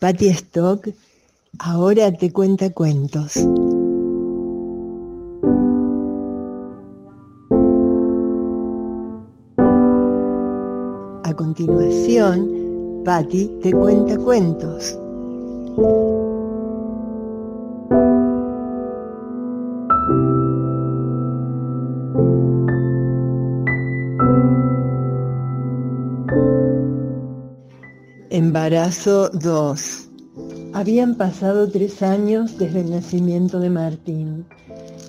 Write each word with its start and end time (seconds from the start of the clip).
Patty 0.00 0.28
Stock 0.28 0.88
ahora 1.58 2.12
te 2.12 2.32
cuenta 2.32 2.70
cuentos. 2.70 3.36
A 11.24 11.34
continuación, 11.34 13.02
Patty 13.04 13.58
te 13.60 13.72
cuenta 13.72 14.16
cuentos. 14.18 14.96
Embarazo 28.38 29.30
2. 29.30 30.08
Habían 30.72 31.16
pasado 31.16 31.68
tres 31.68 32.04
años 32.04 32.56
desde 32.56 32.82
el 32.82 32.90
nacimiento 32.92 33.58
de 33.58 33.68
Martín. 33.68 34.46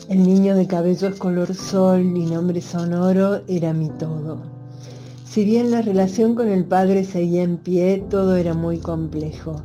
El 0.09 0.23
niño 0.23 0.55
de 0.55 0.65
cabellos 0.65 1.19
color 1.19 1.53
sol 1.53 2.01
y 2.17 2.25
nombre 2.25 2.59
sonoro 2.59 3.41
era 3.47 3.71
mi 3.71 3.89
todo. 3.99 4.41
Si 5.25 5.45
bien 5.45 5.69
la 5.69 5.83
relación 5.83 6.33
con 6.33 6.47
el 6.47 6.65
padre 6.65 7.05
seguía 7.05 7.43
en 7.43 7.57
pie, 7.57 8.03
todo 8.09 8.35
era 8.35 8.55
muy 8.55 8.79
complejo. 8.79 9.61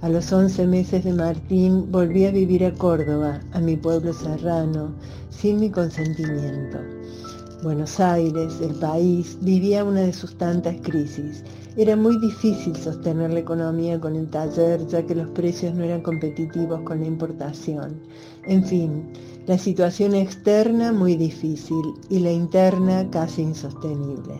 A 0.00 0.08
los 0.08 0.32
11 0.32 0.68
meses 0.68 1.02
de 1.02 1.12
Martín 1.12 1.90
volví 1.90 2.24
a 2.24 2.30
vivir 2.30 2.64
a 2.64 2.72
Córdoba, 2.72 3.40
a 3.50 3.58
mi 3.58 3.76
pueblo 3.76 4.12
serrano, 4.12 4.94
sin 5.28 5.58
mi 5.58 5.70
consentimiento. 5.70 6.78
Buenos 7.60 7.98
Aires, 7.98 8.60
el 8.60 8.72
país, 8.76 9.36
vivía 9.40 9.82
una 9.82 10.02
de 10.02 10.12
sus 10.12 10.38
tantas 10.38 10.76
crisis. 10.80 11.42
Era 11.76 11.96
muy 11.96 12.16
difícil 12.20 12.76
sostener 12.76 13.32
la 13.32 13.40
economía 13.40 13.98
con 13.98 14.14
el 14.14 14.30
taller 14.30 14.86
ya 14.86 15.04
que 15.04 15.16
los 15.16 15.28
precios 15.30 15.74
no 15.74 15.82
eran 15.82 16.02
competitivos 16.02 16.80
con 16.82 17.00
la 17.00 17.06
importación. 17.06 18.00
En 18.44 18.64
fin, 18.64 19.12
la 19.48 19.58
situación 19.58 20.14
externa 20.14 20.92
muy 20.92 21.16
difícil 21.16 21.82
y 22.08 22.20
la 22.20 22.30
interna 22.30 23.10
casi 23.10 23.42
insostenible. 23.42 24.34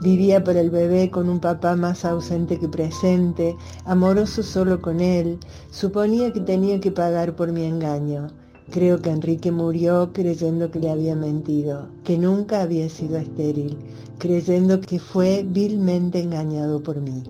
Vivía 0.00 0.44
por 0.44 0.56
el 0.56 0.70
bebé 0.70 1.10
con 1.10 1.28
un 1.28 1.40
papá 1.40 1.74
más 1.74 2.04
ausente 2.04 2.60
que 2.60 2.68
presente, 2.68 3.56
amoroso 3.84 4.44
solo 4.44 4.80
con 4.80 5.00
él. 5.00 5.40
Suponía 5.72 6.32
que 6.32 6.40
tenía 6.40 6.78
que 6.80 6.92
pagar 6.92 7.34
por 7.34 7.50
mi 7.50 7.64
engaño. 7.64 8.28
Creo 8.70 9.02
que 9.02 9.10
Enrique 9.10 9.50
murió 9.50 10.12
creyendo 10.12 10.70
que 10.70 10.78
le 10.78 10.90
había 10.90 11.16
mentido, 11.16 11.88
que 12.04 12.16
nunca 12.16 12.62
había 12.62 12.88
sido 12.88 13.18
estéril, 13.18 13.76
creyendo 14.18 14.80
que 14.80 15.00
fue 15.00 15.44
vilmente 15.44 16.20
engañado 16.20 16.80
por 16.80 17.00
mí. 17.00 17.24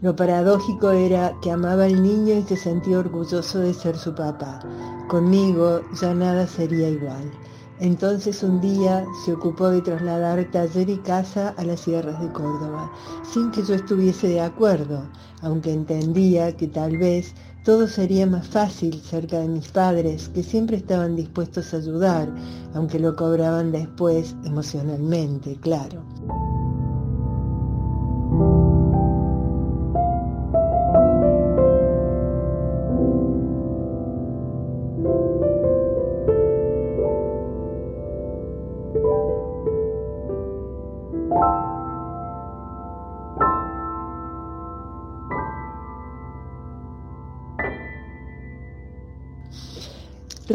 Lo 0.00 0.16
paradójico 0.16 0.92
era 0.92 1.34
que 1.42 1.50
amaba 1.50 1.84
al 1.84 2.02
niño 2.02 2.34
y 2.34 2.42
se 2.42 2.56
sentía 2.56 2.98
orgulloso 2.98 3.60
de 3.60 3.74
ser 3.74 3.98
su 3.98 4.14
papá. 4.14 4.60
Conmigo 5.08 5.82
ya 6.00 6.14
nada 6.14 6.46
sería 6.46 6.88
igual. 6.88 7.30
Entonces 7.78 8.42
un 8.42 8.60
día 8.60 9.06
se 9.24 9.34
ocupó 9.34 9.68
de 9.68 9.82
trasladar 9.82 10.44
taller 10.50 10.88
y 10.88 10.96
casa 10.98 11.54
a 11.58 11.64
las 11.64 11.80
sierras 11.80 12.18
de 12.20 12.32
Córdoba, 12.32 12.90
sin 13.22 13.50
que 13.50 13.62
yo 13.62 13.74
estuviese 13.74 14.28
de 14.28 14.40
acuerdo, 14.40 15.02
aunque 15.42 15.72
entendía 15.72 16.56
que 16.56 16.68
tal 16.68 16.96
vez 16.96 17.34
todo 17.64 17.86
sería 17.86 18.26
más 18.26 18.48
fácil 18.48 19.00
cerca 19.02 19.40
de 19.40 19.48
mis 19.48 19.68
padres, 19.68 20.30
que 20.30 20.42
siempre 20.42 20.78
estaban 20.78 21.16
dispuestos 21.16 21.74
a 21.74 21.78
ayudar, 21.78 22.32
aunque 22.74 22.98
lo 22.98 23.14
cobraban 23.14 23.72
después 23.72 24.34
emocionalmente, 24.44 25.58
claro. 25.60 26.02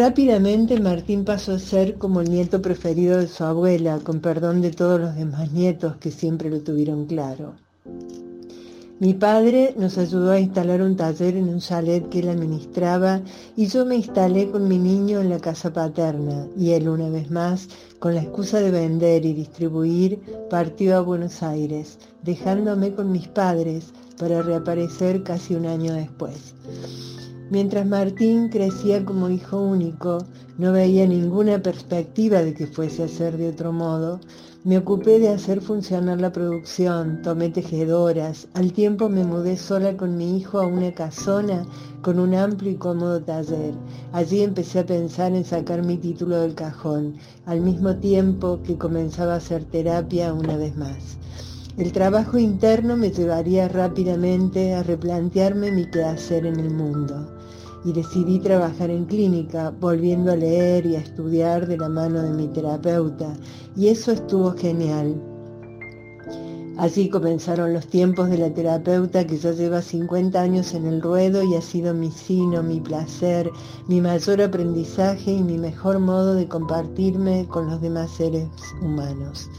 Rápidamente 0.03 0.79
Martín 0.79 1.25
pasó 1.25 1.53
a 1.53 1.59
ser 1.59 1.99
como 1.99 2.21
el 2.21 2.31
nieto 2.31 2.59
preferido 2.59 3.19
de 3.19 3.27
su 3.27 3.43
abuela, 3.43 3.99
con 3.99 4.19
perdón 4.19 4.59
de 4.63 4.71
todos 4.71 4.99
los 4.99 5.13
demás 5.13 5.51
nietos 5.51 5.97
que 5.97 6.09
siempre 6.09 6.49
lo 6.49 6.61
tuvieron 6.61 7.05
claro. 7.05 7.53
Mi 8.99 9.13
padre 9.13 9.75
nos 9.77 9.99
ayudó 9.99 10.31
a 10.31 10.39
instalar 10.39 10.81
un 10.81 10.95
taller 10.95 11.35
en 11.37 11.49
un 11.49 11.59
chalet 11.59 12.09
que 12.09 12.21
él 12.21 12.29
administraba 12.29 13.21
y 13.55 13.67
yo 13.67 13.85
me 13.85 13.95
instalé 13.95 14.49
con 14.49 14.67
mi 14.67 14.79
niño 14.79 15.21
en 15.21 15.29
la 15.29 15.37
casa 15.37 15.71
paterna 15.71 16.47
y 16.57 16.71
él 16.71 16.89
una 16.89 17.09
vez 17.09 17.29
más, 17.29 17.67
con 17.99 18.15
la 18.15 18.23
excusa 18.23 18.59
de 18.59 18.71
vender 18.71 19.23
y 19.23 19.33
distribuir, 19.33 20.19
partió 20.49 20.97
a 20.97 21.01
Buenos 21.01 21.43
Aires, 21.43 21.99
dejándome 22.23 22.91
con 22.95 23.11
mis 23.11 23.27
padres 23.27 23.93
para 24.17 24.41
reaparecer 24.41 25.21
casi 25.21 25.53
un 25.53 25.67
año 25.67 25.93
después. 25.93 26.55
Mientras 27.51 27.85
Martín 27.85 28.47
crecía 28.47 29.03
como 29.03 29.29
hijo 29.29 29.61
único, 29.61 30.19
no 30.57 30.71
veía 30.71 31.05
ninguna 31.05 31.61
perspectiva 31.61 32.41
de 32.43 32.53
que 32.53 32.65
fuese 32.65 33.03
a 33.03 33.09
ser 33.09 33.35
de 33.35 33.49
otro 33.49 33.73
modo, 33.73 34.21
me 34.63 34.77
ocupé 34.77 35.19
de 35.19 35.27
hacer 35.27 35.59
funcionar 35.59 36.21
la 36.21 36.31
producción, 36.31 37.21
tomé 37.21 37.49
tejedoras, 37.49 38.47
al 38.53 38.71
tiempo 38.71 39.09
me 39.09 39.25
mudé 39.25 39.57
sola 39.57 39.97
con 39.97 40.15
mi 40.15 40.37
hijo 40.37 40.61
a 40.61 40.65
una 40.65 40.93
casona 40.93 41.65
con 42.01 42.19
un 42.19 42.35
amplio 42.35 42.71
y 42.71 42.75
cómodo 42.75 43.21
taller. 43.21 43.73
Allí 44.13 44.43
empecé 44.43 44.79
a 44.79 44.85
pensar 44.85 45.33
en 45.33 45.43
sacar 45.43 45.83
mi 45.83 45.97
título 45.97 46.39
del 46.39 46.55
cajón, 46.55 47.17
al 47.45 47.59
mismo 47.59 47.97
tiempo 47.97 48.61
que 48.63 48.77
comenzaba 48.77 49.33
a 49.33 49.37
hacer 49.37 49.65
terapia 49.65 50.33
una 50.33 50.55
vez 50.55 50.77
más. 50.77 51.17
El 51.77 51.91
trabajo 51.91 52.37
interno 52.37 52.95
me 52.95 53.11
llevaría 53.11 53.67
rápidamente 53.67 54.73
a 54.73 54.83
replantearme 54.83 55.73
mi 55.73 55.85
quehacer 55.91 56.45
en 56.45 56.57
el 56.57 56.69
mundo 56.69 57.40
y 57.83 57.93
decidí 57.93 58.39
trabajar 58.39 58.89
en 58.89 59.05
clínica, 59.05 59.73
volviendo 59.79 60.31
a 60.31 60.35
leer 60.35 60.85
y 60.85 60.95
a 60.95 60.99
estudiar 60.99 61.67
de 61.67 61.77
la 61.77 61.89
mano 61.89 62.21
de 62.21 62.31
mi 62.31 62.47
terapeuta, 62.47 63.33
y 63.75 63.87
eso 63.87 64.11
estuvo 64.11 64.51
genial. 64.51 65.19
Así 66.77 67.09
comenzaron 67.09 67.73
los 67.73 67.87
tiempos 67.87 68.29
de 68.29 68.37
la 68.37 68.53
terapeuta 68.53 69.27
que 69.27 69.37
ya 69.37 69.51
lleva 69.51 69.81
50 69.81 70.41
años 70.41 70.73
en 70.73 70.87
el 70.87 71.01
ruedo 71.01 71.43
y 71.43 71.55
ha 71.55 71.61
sido 71.61 71.93
mi 71.93 72.09
sino, 72.09 72.63
mi 72.63 72.79
placer, 72.79 73.51
mi 73.87 74.01
mayor 74.01 74.41
aprendizaje 74.41 75.31
y 75.31 75.43
mi 75.43 75.57
mejor 75.57 75.99
modo 75.99 76.33
de 76.33 76.47
compartirme 76.47 77.45
con 77.47 77.67
los 77.67 77.81
demás 77.81 78.09
seres 78.11 78.47
humanos. 78.81 79.49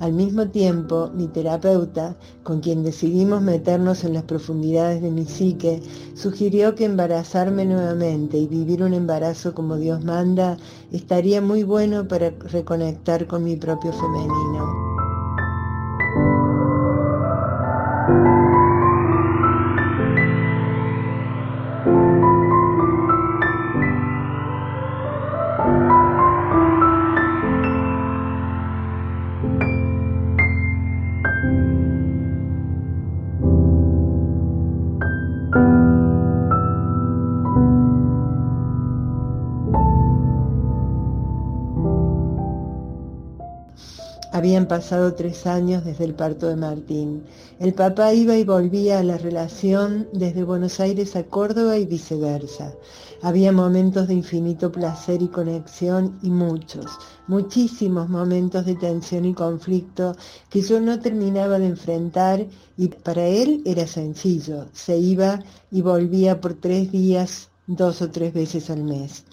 Al 0.00 0.12
mismo 0.12 0.48
tiempo, 0.48 1.10
mi 1.14 1.28
terapeuta, 1.28 2.16
con 2.42 2.60
quien 2.60 2.82
decidimos 2.82 3.42
meternos 3.42 4.02
en 4.04 4.14
las 4.14 4.24
profundidades 4.24 5.00
de 5.00 5.10
mi 5.10 5.24
psique, 5.24 5.82
sugirió 6.14 6.74
que 6.74 6.84
embarazarme 6.84 7.64
nuevamente 7.64 8.36
y 8.36 8.48
vivir 8.48 8.82
un 8.82 8.92
embarazo 8.92 9.54
como 9.54 9.76
Dios 9.76 10.04
manda 10.04 10.56
estaría 10.92 11.40
muy 11.40 11.62
bueno 11.62 12.08
para 12.08 12.30
reconectar 12.30 13.26
con 13.26 13.44
mi 13.44 13.56
propio 13.56 13.92
femenino. 13.92 14.83
Habían 44.44 44.68
pasado 44.68 45.14
tres 45.14 45.46
años 45.46 45.86
desde 45.86 46.04
el 46.04 46.12
parto 46.12 46.48
de 46.48 46.56
Martín. 46.56 47.24
El 47.58 47.72
papá 47.72 48.12
iba 48.12 48.36
y 48.36 48.44
volvía 48.44 48.98
a 48.98 49.02
la 49.02 49.16
relación 49.16 50.06
desde 50.12 50.44
Buenos 50.44 50.80
Aires 50.80 51.16
a 51.16 51.22
Córdoba 51.22 51.78
y 51.78 51.86
viceversa. 51.86 52.74
Había 53.22 53.52
momentos 53.52 54.06
de 54.06 54.12
infinito 54.12 54.70
placer 54.70 55.22
y 55.22 55.28
conexión 55.28 56.18
y 56.22 56.28
muchos, 56.28 56.84
muchísimos 57.26 58.10
momentos 58.10 58.66
de 58.66 58.74
tensión 58.74 59.24
y 59.24 59.32
conflicto 59.32 60.14
que 60.50 60.60
yo 60.60 60.78
no 60.78 61.00
terminaba 61.00 61.58
de 61.58 61.68
enfrentar 61.68 62.46
y 62.76 62.88
para 62.88 63.26
él 63.26 63.62
era 63.64 63.86
sencillo. 63.86 64.66
Se 64.74 64.98
iba 64.98 65.42
y 65.70 65.80
volvía 65.80 66.42
por 66.42 66.52
tres 66.52 66.92
días, 66.92 67.48
dos 67.66 68.02
o 68.02 68.10
tres 68.10 68.34
veces 68.34 68.68
al 68.68 68.84
mes. 68.84 69.24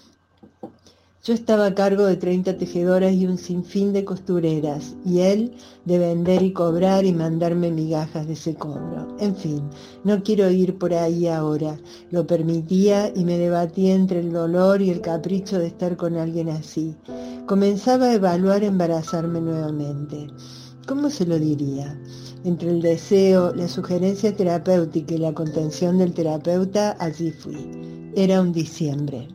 Yo 1.24 1.34
estaba 1.34 1.66
a 1.66 1.74
cargo 1.76 2.04
de 2.04 2.16
30 2.16 2.58
tejedoras 2.58 3.12
y 3.12 3.26
un 3.26 3.38
sinfín 3.38 3.92
de 3.92 4.04
costureras, 4.04 4.96
y 5.06 5.20
él 5.20 5.52
de 5.84 5.98
vender 5.98 6.42
y 6.42 6.52
cobrar 6.52 7.04
y 7.04 7.12
mandarme 7.12 7.70
migajas 7.70 8.26
de 8.26 8.32
ese 8.32 8.56
cobro. 8.56 9.16
En 9.20 9.36
fin, 9.36 9.62
no 10.02 10.20
quiero 10.24 10.50
ir 10.50 10.78
por 10.78 10.92
ahí 10.92 11.28
ahora. 11.28 11.78
Lo 12.10 12.26
permitía 12.26 13.12
y 13.14 13.24
me 13.24 13.38
debatía 13.38 13.94
entre 13.94 14.18
el 14.18 14.32
dolor 14.32 14.82
y 14.82 14.90
el 14.90 15.00
capricho 15.00 15.60
de 15.60 15.68
estar 15.68 15.96
con 15.96 16.16
alguien 16.16 16.48
así. 16.48 16.96
Comenzaba 17.46 18.06
a 18.06 18.14
evaluar 18.14 18.64
embarazarme 18.64 19.40
nuevamente. 19.40 20.26
¿Cómo 20.88 21.08
se 21.08 21.24
lo 21.24 21.38
diría? 21.38 21.96
Entre 22.42 22.68
el 22.68 22.82
deseo, 22.82 23.54
la 23.54 23.68
sugerencia 23.68 24.34
terapéutica 24.34 25.14
y 25.14 25.18
la 25.18 25.32
contención 25.32 25.98
del 25.98 26.14
terapeuta, 26.14 26.96
allí 26.98 27.30
fui. 27.30 28.10
Era 28.16 28.40
un 28.40 28.52
diciembre. 28.52 29.28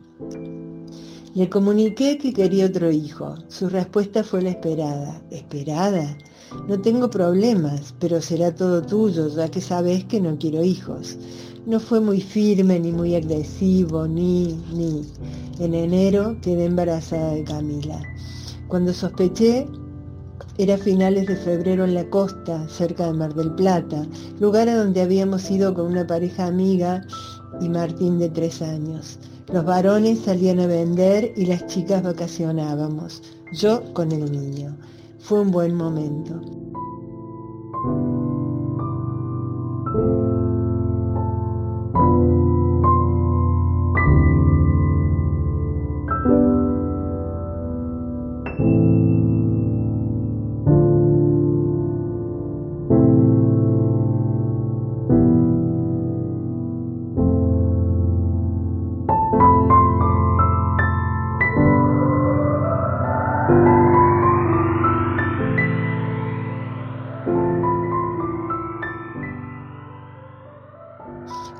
Le 1.38 1.48
comuniqué 1.48 2.18
que 2.18 2.32
quería 2.32 2.66
otro 2.66 2.90
hijo. 2.90 3.36
Su 3.46 3.68
respuesta 3.68 4.24
fue 4.24 4.42
la 4.42 4.50
esperada. 4.50 5.22
¿Esperada? 5.30 6.18
No 6.66 6.80
tengo 6.80 7.08
problemas, 7.08 7.94
pero 8.00 8.20
será 8.20 8.52
todo 8.52 8.82
tuyo, 8.82 9.28
ya 9.28 9.48
que 9.48 9.60
sabes 9.60 10.02
que 10.06 10.20
no 10.20 10.36
quiero 10.36 10.64
hijos. 10.64 11.16
No 11.64 11.78
fue 11.78 12.00
muy 12.00 12.20
firme, 12.20 12.80
ni 12.80 12.90
muy 12.90 13.14
agresivo, 13.14 14.08
ni, 14.08 14.58
ni. 14.74 15.06
En 15.60 15.74
enero 15.74 16.36
quedé 16.42 16.64
embarazada 16.64 17.34
de 17.34 17.44
Camila. 17.44 18.02
Cuando 18.66 18.92
sospeché, 18.92 19.64
era 20.58 20.76
finales 20.76 21.28
de 21.28 21.36
febrero 21.36 21.84
en 21.84 21.94
la 21.94 22.10
costa, 22.10 22.68
cerca 22.68 23.06
de 23.06 23.12
Mar 23.12 23.32
del 23.32 23.54
Plata, 23.54 24.04
lugar 24.40 24.68
a 24.68 24.74
donde 24.74 25.02
habíamos 25.02 25.48
ido 25.52 25.72
con 25.72 25.86
una 25.86 26.04
pareja 26.04 26.46
amiga 26.46 27.06
y 27.60 27.68
Martín 27.68 28.18
de 28.18 28.28
tres 28.28 28.60
años. 28.60 29.20
Los 29.50 29.64
varones 29.64 30.20
salían 30.20 30.60
a 30.60 30.66
vender 30.66 31.32
y 31.34 31.46
las 31.46 31.66
chicas 31.66 32.02
vacacionábamos, 32.02 33.22
yo 33.52 33.94
con 33.94 34.12
el 34.12 34.30
niño. 34.30 34.76
Fue 35.20 35.40
un 35.40 35.50
buen 35.50 35.74
momento. 35.74 36.57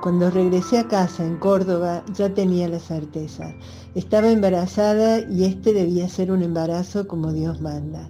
Cuando 0.08 0.30
regresé 0.30 0.78
a 0.78 0.88
casa 0.88 1.22
en 1.22 1.36
Córdoba 1.36 2.02
ya 2.14 2.32
tenía 2.32 2.66
la 2.66 2.78
certeza. 2.78 3.54
Estaba 3.94 4.30
embarazada 4.30 5.18
y 5.20 5.44
este 5.44 5.74
debía 5.74 6.08
ser 6.08 6.32
un 6.32 6.42
embarazo 6.42 7.06
como 7.06 7.30
Dios 7.30 7.60
manda. 7.60 8.08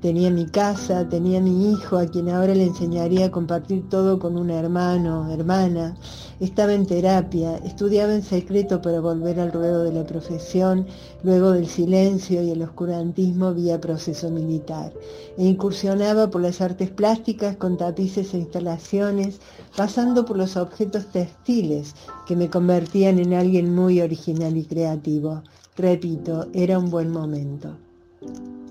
Tenía 0.00 0.30
mi 0.30 0.46
casa, 0.46 1.08
tenía 1.08 1.40
mi 1.40 1.72
hijo, 1.72 1.98
a 1.98 2.06
quien 2.06 2.28
ahora 2.28 2.54
le 2.54 2.66
enseñaría 2.66 3.26
a 3.26 3.30
compartir 3.32 3.88
todo 3.88 4.20
con 4.20 4.38
un 4.38 4.50
hermano, 4.50 5.28
hermana. 5.28 5.96
Estaba 6.40 6.72
en 6.72 6.86
terapia, 6.86 7.58
estudiaba 7.66 8.14
en 8.14 8.22
secreto 8.22 8.80
para 8.80 9.00
volver 9.00 9.38
al 9.38 9.52
ruedo 9.52 9.84
de 9.84 9.92
la 9.92 10.06
profesión, 10.06 10.86
luego 11.22 11.52
del 11.52 11.66
silencio 11.66 12.42
y 12.42 12.50
el 12.50 12.62
oscurantismo 12.62 13.52
vía 13.52 13.78
proceso 13.78 14.30
militar. 14.30 14.90
E 15.36 15.44
incursionaba 15.44 16.30
por 16.30 16.40
las 16.40 16.62
artes 16.62 16.88
plásticas 16.90 17.56
con 17.56 17.76
tapices 17.76 18.32
e 18.32 18.38
instalaciones, 18.38 19.38
pasando 19.76 20.24
por 20.24 20.38
los 20.38 20.56
objetos 20.56 21.04
textiles 21.12 21.94
que 22.26 22.36
me 22.36 22.48
convertían 22.48 23.18
en 23.18 23.34
alguien 23.34 23.74
muy 23.74 24.00
original 24.00 24.56
y 24.56 24.64
creativo. 24.64 25.42
Repito, 25.76 26.48
era 26.54 26.78
un 26.78 26.88
buen 26.90 27.10
momento. 27.10 27.76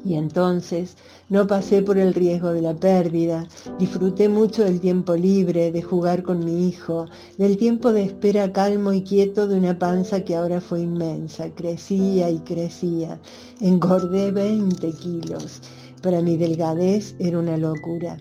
Y 0.06 0.16
entonces 0.16 0.96
no 1.28 1.46
pasé 1.46 1.82
por 1.82 1.98
el 1.98 2.14
riesgo 2.14 2.54
de 2.54 2.62
la 2.62 2.74
pérdida, 2.74 3.48
disfruté 3.78 4.30
mucho 4.30 4.64
del 4.64 4.80
tiempo 4.80 5.16
libre, 5.16 5.72
de 5.72 5.82
jugar 5.82 6.24
con 6.24 6.44
mi 6.44 6.68
hijo, 6.70 7.06
del 7.38 7.58
tiempo 7.58 7.92
de 7.92 8.04
espera 8.04 8.52
calmo 8.54 8.94
y 8.94 9.04
quieto 9.04 9.48
de 9.48 9.58
una 9.58 9.78
panza 9.78 10.24
que 10.24 10.36
ahora 10.36 10.62
fue 10.62 10.82
inmensa, 10.82 11.50
crecía 11.54 12.30
y 12.30 12.40
crecía, 12.40 13.20
engordé 13.60 14.32
20 14.32 14.92
kilos 14.94 15.62
para 16.00 16.22
mi 16.22 16.38
delgadez 16.38 17.16
era 17.20 17.40
una 17.40 17.58
locura, 17.58 18.18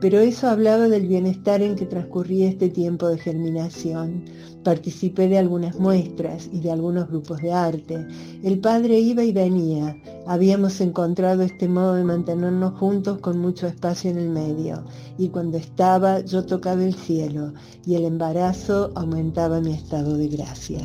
pero 0.00 0.18
eso 0.18 0.48
hablaba 0.48 0.88
del 0.88 1.06
bienestar 1.06 1.62
en 1.62 1.76
que 1.76 1.86
transcurría 1.86 2.48
este 2.48 2.68
tiempo 2.68 3.08
de 3.08 3.18
germinación. 3.18 4.24
Participé 4.64 5.28
de 5.28 5.38
algunas 5.38 5.78
muestras 5.78 6.48
y 6.52 6.60
de 6.60 6.70
algunos 6.70 7.08
grupos 7.08 7.40
de 7.40 7.52
arte. 7.52 8.06
El 8.42 8.58
padre 8.58 8.98
iba 8.98 9.22
y 9.22 9.32
venía. 9.32 9.96
Habíamos 10.26 10.80
encontrado 10.80 11.42
este 11.42 11.68
modo 11.68 11.94
de 11.94 12.04
mantenernos 12.04 12.78
juntos 12.78 13.18
con 13.18 13.38
mucho 13.38 13.66
espacio 13.66 14.10
en 14.10 14.18
el 14.18 14.28
medio. 14.28 14.84
Y 15.16 15.28
cuando 15.28 15.56
estaba 15.56 16.20
yo 16.20 16.44
tocaba 16.44 16.84
el 16.84 16.94
cielo 16.94 17.54
y 17.86 17.94
el 17.94 18.04
embarazo 18.04 18.90
aumentaba 18.94 19.60
mi 19.60 19.72
estado 19.72 20.16
de 20.16 20.28
gracia. 20.28 20.80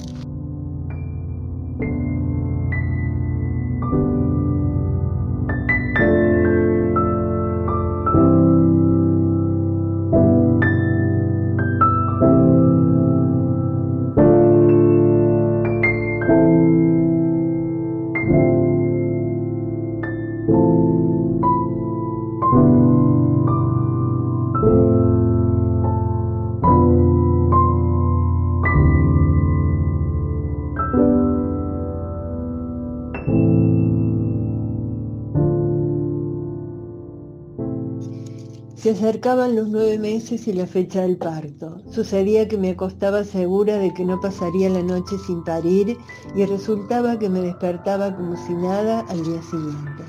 Se 38.83 38.89
acercaban 38.89 39.55
los 39.55 39.69
nueve 39.69 39.97
meses 39.97 40.45
y 40.45 40.51
la 40.51 40.67
fecha 40.67 41.03
del 41.03 41.15
parto. 41.15 41.81
Sucedía 41.89 42.49
que 42.49 42.57
me 42.57 42.71
acostaba 42.71 43.23
segura 43.23 43.77
de 43.77 43.93
que 43.93 44.03
no 44.03 44.19
pasaría 44.19 44.69
la 44.69 44.83
noche 44.83 45.15
sin 45.25 45.41
parir 45.45 45.97
y 46.35 46.45
resultaba 46.45 47.17
que 47.17 47.29
me 47.29 47.39
despertaba 47.39 48.13
como 48.13 48.35
si 48.35 48.53
nada 48.53 49.05
al 49.07 49.23
día 49.23 49.41
siguiente. 49.41 50.03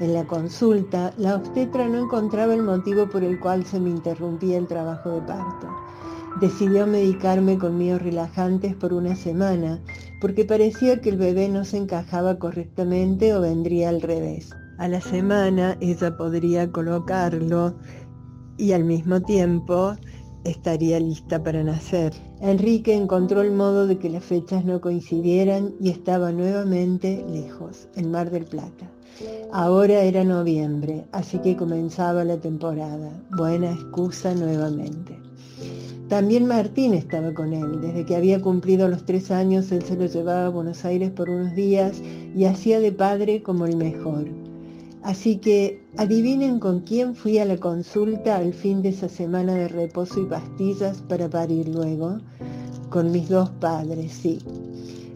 En 0.00 0.14
la 0.14 0.24
consulta, 0.24 1.12
la 1.18 1.34
obstetra 1.34 1.86
no 1.86 1.98
encontraba 1.98 2.54
el 2.54 2.62
motivo 2.62 3.10
por 3.10 3.22
el 3.22 3.38
cual 3.38 3.66
se 3.66 3.78
me 3.78 3.90
interrumpía 3.90 4.56
el 4.56 4.68
trabajo 4.68 5.10
de 5.10 5.20
parto. 5.20 5.68
Decidió 6.40 6.86
medicarme 6.86 7.58
con 7.58 7.76
míos 7.76 8.00
relajantes 8.00 8.74
por 8.74 8.94
una 8.94 9.16
semana, 9.16 9.82
porque 10.22 10.46
parecía 10.46 11.02
que 11.02 11.10
el 11.10 11.18
bebé 11.18 11.50
no 11.50 11.66
se 11.66 11.76
encajaba 11.76 12.38
correctamente 12.38 13.34
o 13.34 13.42
vendría 13.42 13.90
al 13.90 14.00
revés. 14.00 14.48
A 14.76 14.88
la 14.88 15.00
semana 15.00 15.76
ella 15.80 16.16
podría 16.16 16.72
colocarlo 16.72 17.76
y 18.56 18.72
al 18.72 18.84
mismo 18.84 19.20
tiempo 19.20 19.94
estaría 20.44 21.00
lista 21.00 21.42
para 21.42 21.62
nacer. 21.62 22.12
Enrique 22.40 22.94
encontró 22.94 23.40
el 23.40 23.52
modo 23.52 23.86
de 23.86 23.98
que 23.98 24.10
las 24.10 24.24
fechas 24.24 24.64
no 24.64 24.80
coincidieran 24.80 25.74
y 25.80 25.90
estaba 25.90 26.32
nuevamente 26.32 27.24
lejos, 27.30 27.88
en 27.96 28.10
Mar 28.10 28.30
del 28.30 28.44
Plata. 28.44 28.90
Ahora 29.52 30.02
era 30.02 30.24
noviembre, 30.24 31.06
así 31.12 31.38
que 31.38 31.56
comenzaba 31.56 32.24
la 32.24 32.36
temporada. 32.36 33.10
Buena 33.30 33.72
excusa 33.72 34.34
nuevamente. 34.34 35.18
También 36.08 36.46
Martín 36.46 36.94
estaba 36.94 37.32
con 37.32 37.52
él. 37.52 37.80
Desde 37.80 38.04
que 38.04 38.16
había 38.16 38.40
cumplido 38.40 38.88
los 38.88 39.04
tres 39.04 39.30
años, 39.30 39.72
él 39.72 39.82
se 39.82 39.96
lo 39.96 40.06
llevaba 40.06 40.46
a 40.46 40.50
Buenos 40.50 40.84
Aires 40.84 41.10
por 41.10 41.30
unos 41.30 41.54
días 41.54 42.02
y 42.36 42.44
hacía 42.44 42.80
de 42.80 42.92
padre 42.92 43.42
como 43.42 43.66
el 43.66 43.76
mejor. 43.76 44.26
Así 45.04 45.36
que 45.36 45.86
adivinen 45.98 46.58
con 46.58 46.80
quién 46.80 47.14
fui 47.14 47.38
a 47.38 47.44
la 47.44 47.58
consulta 47.58 48.36
al 48.36 48.54
fin 48.54 48.80
de 48.80 48.88
esa 48.88 49.10
semana 49.10 49.54
de 49.54 49.68
reposo 49.68 50.22
y 50.22 50.24
pastillas 50.24 51.02
para 51.02 51.28
parir 51.28 51.68
luego. 51.68 52.20
Con 52.88 53.12
mis 53.12 53.28
dos 53.28 53.50
padres, 53.50 54.12
sí. 54.12 54.38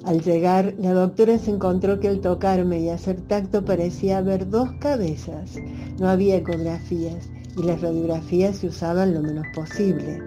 Al 0.05 0.21
llegar, 0.21 0.75
la 0.79 0.93
doctora 0.93 1.39
se 1.39 1.53
encontró 1.53 1.99
que 2.01 2.09
al 2.09 2.21
tocarme 2.21 2.81
y 2.81 2.91
hacer 2.91 3.19
tacto 3.23 3.65
parecía 3.65 4.19
haber 4.19 4.51
dos 4.51 4.69
cabezas. 4.79 5.57
No 5.99 6.11
había 6.11 6.37
ecografías 6.37 7.31
y 7.57 7.63
las 7.63 7.81
radiografías 7.81 8.59
se 8.59 8.67
usaban 8.67 9.15
lo 9.15 9.23
menos 9.23 9.47
posible. 9.55 10.21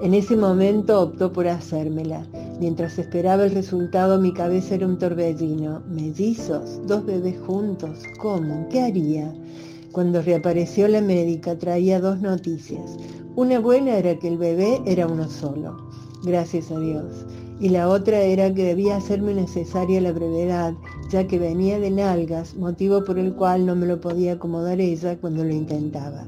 En 0.00 0.12
ese 0.12 0.36
momento 0.36 1.00
optó 1.00 1.32
por 1.32 1.46
hacérmela. 1.46 2.26
Mientras 2.60 2.98
esperaba 2.98 3.44
el 3.44 3.50
resultado, 3.50 4.20
mi 4.20 4.32
cabeza 4.32 4.76
era 4.76 4.86
un 4.86 4.98
torbellino. 4.98 5.82
Mellizos, 5.88 6.80
dos 6.86 7.04
bebés 7.04 7.36
juntos, 7.46 7.98
¿cómo? 8.18 8.68
¿Qué 8.70 8.80
haría? 8.80 9.34
Cuando 9.90 10.22
reapareció 10.22 10.86
la 10.86 11.00
médica 11.00 11.58
traía 11.58 12.00
dos 12.00 12.20
noticias. 12.20 12.96
Una 13.34 13.58
buena 13.58 13.96
era 13.96 14.16
que 14.18 14.28
el 14.28 14.38
bebé 14.38 14.80
era 14.86 15.08
uno 15.08 15.28
solo, 15.28 15.90
gracias 16.22 16.70
a 16.70 16.78
Dios. 16.78 17.26
Y 17.58 17.70
la 17.70 17.88
otra 17.88 18.20
era 18.20 18.52
que 18.54 18.64
debía 18.64 18.96
hacerme 18.96 19.34
necesaria 19.34 20.00
la 20.00 20.12
brevedad, 20.12 20.74
ya 21.10 21.26
que 21.26 21.40
venía 21.40 21.80
de 21.80 21.90
nalgas, 21.90 22.54
motivo 22.54 23.04
por 23.04 23.18
el 23.18 23.34
cual 23.34 23.66
no 23.66 23.74
me 23.74 23.86
lo 23.86 24.00
podía 24.00 24.34
acomodar 24.34 24.80
ella 24.80 25.16
cuando 25.20 25.44
lo 25.44 25.52
intentaba. 25.52 26.24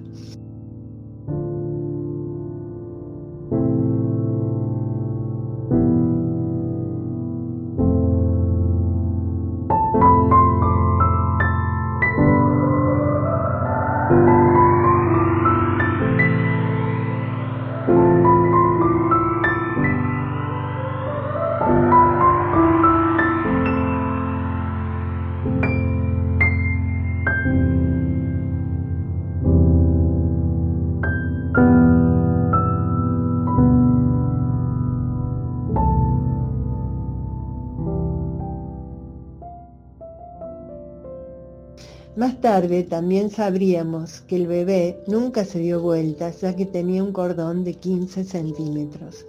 Más 42.26 42.40
tarde 42.40 42.82
también 42.82 43.30
sabríamos 43.30 44.20
que 44.22 44.34
el 44.34 44.48
bebé 44.48 44.98
nunca 45.06 45.44
se 45.44 45.60
dio 45.60 45.80
vuelta 45.80 46.32
ya 46.32 46.56
que 46.56 46.66
tenía 46.66 47.04
un 47.04 47.12
cordón 47.12 47.62
de 47.62 47.74
15 47.74 48.24
centímetros. 48.24 49.24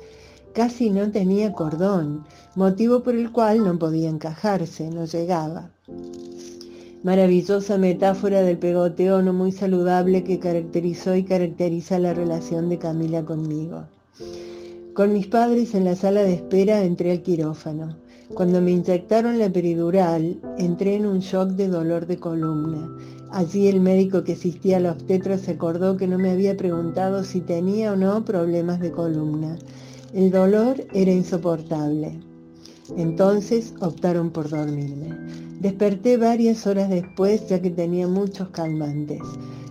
Casi 0.52 0.90
no 0.90 1.12
tenía 1.12 1.54
cordón, 1.54 2.26
motivo 2.56 3.04
por 3.04 3.14
el 3.14 3.32
cual 3.32 3.64
no 3.64 3.78
podía 3.78 4.10
encajarse, 4.10 4.90
no 4.90 5.06
llegaba. 5.06 5.70
Maravillosa 7.04 7.78
metáfora 7.78 8.42
del 8.42 8.58
pegoteo 8.58 9.22
no 9.22 9.32
muy 9.32 9.52
saludable 9.52 10.24
que 10.24 10.40
caracterizó 10.40 11.16
y 11.16 11.22
caracteriza 11.22 12.00
la 12.00 12.16
relación 12.16 12.68
de 12.68 12.80
Camila 12.80 13.24
conmigo. 13.24 13.84
Con 14.96 15.14
mis 15.14 15.28
padres 15.28 15.76
en 15.76 15.86
la 15.86 15.96
sala 15.96 16.24
de 16.24 16.34
espera 16.34 16.82
entré 16.82 17.12
al 17.12 17.22
quirófano. 17.22 18.07
Cuando 18.34 18.62
me 18.62 18.72
inyectaron 18.72 19.40
la 19.40 19.50
peridural, 19.50 20.40
entré 20.58 20.96
en 20.96 21.06
un 21.06 21.20
shock 21.20 21.52
de 21.52 21.70
dolor 21.70 22.06
de 22.08 22.18
columna. 22.18 22.90
Allí 23.32 23.68
el 23.68 23.80
médico 23.80 24.24
que 24.24 24.34
asistía 24.34 24.78
a 24.78 24.80
la 24.82 24.92
obstetra 24.92 25.38
se 25.38 25.52
acordó 25.52 25.96
que 25.96 26.08
no 26.08 26.20
me 26.20 26.32
había 26.32 26.58
preguntado 26.58 27.24
si 27.24 27.40
tenía 27.40 27.94
o 27.94 27.96
no 27.96 28.26
problemas 28.26 28.80
de 28.82 28.92
columna. 28.92 29.58
El 30.14 30.30
dolor 30.30 30.86
era 30.94 31.12
insoportable. 31.12 32.20
Entonces 32.98 33.74
optaron 33.80 34.30
por 34.30 34.50
dormirme. 34.50 35.16
Desperté 35.62 36.18
varias 36.18 36.68
horas 36.68 36.90
después 36.90 37.48
ya 37.48 37.62
que 37.62 37.72
tenía 37.72 38.08
muchos 38.08 38.50
calmantes. 38.50 39.22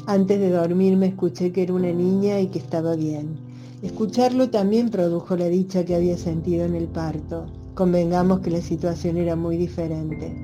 Antes 0.06 0.40
de 0.40 0.50
dormirme 0.50 1.08
escuché 1.08 1.52
que 1.52 1.62
era 1.62 1.74
una 1.74 1.92
niña 1.92 2.40
y 2.40 2.48
que 2.48 2.58
estaba 2.58 2.96
bien. 2.96 3.36
Escucharlo 3.82 4.48
también 4.48 4.90
produjo 4.90 5.36
la 5.36 5.46
dicha 5.46 5.84
que 5.84 5.94
había 5.94 6.16
sentido 6.16 6.64
en 6.64 6.74
el 6.74 6.88
parto. 6.88 7.46
Convengamos 7.76 8.40
que 8.40 8.50
la 8.50 8.62
situación 8.62 9.18
era 9.18 9.36
muy 9.36 9.58
diferente. 9.58 10.34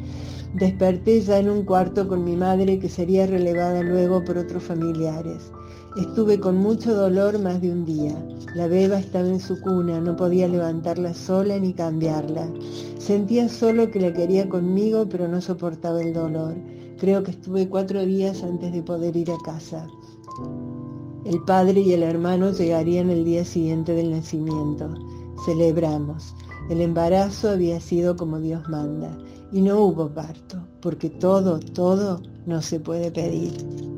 Desperté 0.52 1.22
ya 1.22 1.38
en 1.38 1.48
un 1.48 1.64
cuarto 1.64 2.06
con 2.06 2.24
mi 2.24 2.36
madre 2.36 2.78
que 2.78 2.90
sería 2.90 3.26
relevada 3.26 3.82
luego 3.82 4.22
por 4.22 4.36
otros 4.36 4.62
familiares. 4.62 5.50
Estuve 5.96 6.38
con 6.38 6.58
mucho 6.58 6.94
dolor 6.94 7.38
más 7.38 7.62
de 7.62 7.72
un 7.72 7.86
día. 7.86 8.14
La 8.54 8.66
beba 8.66 8.98
estaba 8.98 9.26
en 9.28 9.40
su 9.40 9.58
cuna, 9.62 9.98
no 9.98 10.14
podía 10.14 10.46
levantarla 10.46 11.14
sola 11.14 11.58
ni 11.58 11.72
cambiarla. 11.72 12.50
Sentía 12.98 13.48
solo 13.48 13.90
que 13.90 14.00
la 14.00 14.12
quería 14.12 14.46
conmigo, 14.50 15.08
pero 15.08 15.26
no 15.26 15.40
soportaba 15.40 16.02
el 16.02 16.12
dolor. 16.12 16.54
Creo 16.98 17.22
que 17.22 17.30
estuve 17.30 17.66
cuatro 17.66 18.04
días 18.04 18.42
antes 18.42 18.74
de 18.74 18.82
poder 18.82 19.16
ir 19.16 19.30
a 19.30 19.38
casa. 19.42 19.86
El 21.24 21.42
padre 21.44 21.80
y 21.80 21.94
el 21.94 22.02
hermano 22.02 22.52
llegarían 22.52 23.08
el 23.08 23.24
día 23.24 23.46
siguiente 23.46 23.94
del 23.94 24.10
nacimiento. 24.10 24.92
Celebramos. 25.46 26.34
El 26.70 26.80
embarazo 26.80 27.50
había 27.50 27.80
sido 27.80 28.16
como 28.16 28.38
Dios 28.40 28.68
manda 28.68 29.16
y 29.52 29.60
no 29.60 29.80
hubo 29.80 30.08
parto, 30.08 30.66
porque 30.80 31.10
todo, 31.10 31.60
todo 31.60 32.22
no 32.46 32.62
se 32.62 32.80
puede 32.80 33.10
pedir. 33.10 33.91